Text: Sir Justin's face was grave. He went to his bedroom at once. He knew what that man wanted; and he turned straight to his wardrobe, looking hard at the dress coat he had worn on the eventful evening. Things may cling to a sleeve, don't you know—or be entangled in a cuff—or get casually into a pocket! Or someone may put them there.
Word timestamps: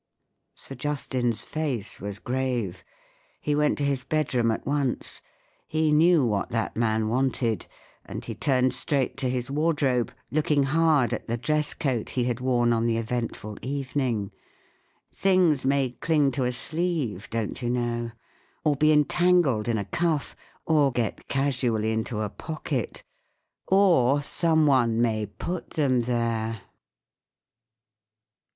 Sir 0.55 0.73
Justin's 0.73 1.43
face 1.43 1.99
was 1.99 2.17
grave. 2.17 2.83
He 3.39 3.53
went 3.53 3.77
to 3.77 3.83
his 3.83 4.03
bedroom 4.03 4.49
at 4.49 4.65
once. 4.65 5.21
He 5.67 5.91
knew 5.91 6.25
what 6.25 6.49
that 6.49 6.75
man 6.75 7.07
wanted; 7.07 7.67
and 8.03 8.25
he 8.25 8.33
turned 8.33 8.73
straight 8.73 9.15
to 9.17 9.29
his 9.29 9.51
wardrobe, 9.51 10.11
looking 10.31 10.63
hard 10.63 11.13
at 11.13 11.27
the 11.27 11.37
dress 11.37 11.75
coat 11.75 12.09
he 12.09 12.23
had 12.23 12.39
worn 12.39 12.73
on 12.73 12.87
the 12.87 12.97
eventful 12.97 13.59
evening. 13.61 14.31
Things 15.13 15.67
may 15.67 15.91
cling 15.91 16.31
to 16.31 16.45
a 16.45 16.51
sleeve, 16.51 17.29
don't 17.29 17.61
you 17.61 17.69
know—or 17.69 18.75
be 18.75 18.91
entangled 18.91 19.67
in 19.67 19.77
a 19.77 19.85
cuff—or 19.85 20.91
get 20.93 21.27
casually 21.27 21.91
into 21.91 22.21
a 22.21 22.29
pocket! 22.31 23.03
Or 23.67 24.23
someone 24.23 24.99
may 24.99 25.27
put 25.27 25.69
them 25.75 25.99
there. 25.99 26.61